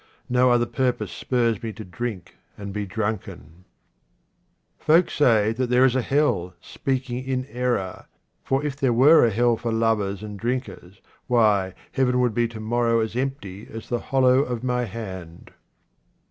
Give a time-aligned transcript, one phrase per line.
[0.29, 3.65] No other purpose spurs me to drink and be drunken.
[4.79, 8.07] Folk say that there is a hell, speaking in error;
[8.43, 11.01] for if there were a hell for lovers and 70 QUATRAINS OF OMAR KHAYYAM drinkers,
[11.27, 15.51] why, Heaven would be to morrow empty as the hollow of my hand.